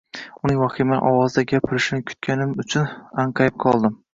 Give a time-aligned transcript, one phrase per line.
[0.47, 2.91] Uning vahimali ovozda gapirishini kutganim uchun
[3.27, 3.99] anqayib qoldim